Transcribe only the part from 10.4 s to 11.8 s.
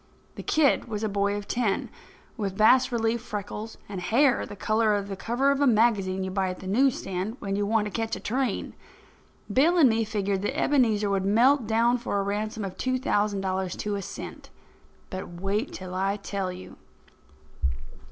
that Ebenezer would melt